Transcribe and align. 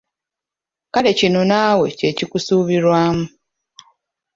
Kale 0.93 1.11
kino 1.19 1.41
naawe 1.49 1.87
kye 1.97 2.09
kikusuubirwamu. 2.17 3.25